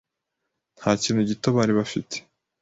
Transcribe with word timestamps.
Nta 0.77 0.91
kintu 1.03 1.21
gito 1.29 1.47
bari 1.55 1.73
bafite. 1.79 2.15